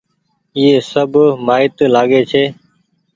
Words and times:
ايئي 0.57 0.75
سب 0.91 1.11
مآئيت 1.45 1.75
لآگي 1.93 2.21
ڇي۔ 2.31 2.43